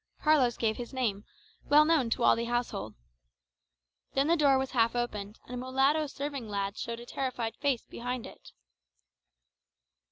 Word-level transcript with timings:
Carlos 0.23 0.57
gave 0.57 0.77
his 0.77 0.95
name, 0.95 1.25
well 1.65 1.85
known 1.85 2.09
to 2.09 2.23
all 2.23 2.35
the 2.35 2.45
household. 2.45 2.95
Then 4.15 4.25
the 4.27 4.35
door 4.35 4.57
was 4.57 4.71
half 4.71 4.95
opened, 4.95 5.37
and 5.45 5.53
a 5.53 5.57
mulatto 5.57 6.07
serving 6.07 6.49
lad 6.49 6.75
showed 6.75 6.99
a 6.99 7.05
terrified 7.05 7.55
face 7.57 7.85
behind 7.85 8.25
it. 8.25 8.51